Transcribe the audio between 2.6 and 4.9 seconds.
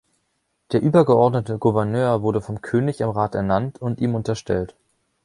König im Rat ernannt und ihm unterstellt.